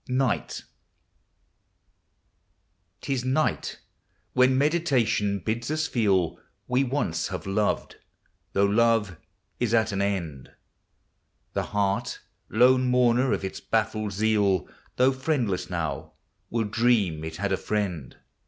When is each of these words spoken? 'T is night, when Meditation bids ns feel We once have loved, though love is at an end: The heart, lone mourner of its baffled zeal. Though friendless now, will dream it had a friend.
'T 0.07 0.63
is 3.13 3.23
night, 3.23 3.77
when 4.33 4.57
Meditation 4.57 5.37
bids 5.37 5.71
ns 5.71 5.85
feel 5.85 6.39
We 6.67 6.83
once 6.83 7.27
have 7.27 7.45
loved, 7.45 7.97
though 8.53 8.65
love 8.65 9.17
is 9.59 9.75
at 9.75 9.91
an 9.91 10.01
end: 10.01 10.53
The 11.53 11.61
heart, 11.69 12.19
lone 12.49 12.87
mourner 12.89 13.31
of 13.31 13.45
its 13.45 13.59
baffled 13.59 14.13
zeal. 14.13 14.67
Though 14.95 15.11
friendless 15.11 15.69
now, 15.69 16.13
will 16.49 16.63
dream 16.63 17.23
it 17.23 17.35
had 17.35 17.51
a 17.51 17.55
friend. 17.57 18.17